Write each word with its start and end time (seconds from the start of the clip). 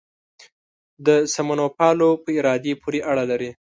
د 1.05 1.07
سمونپالو 1.33 2.09
په 2.23 2.29
ارادې 2.39 2.73
پورې 2.81 2.99
اړه 3.11 3.23
لري. 3.31 3.51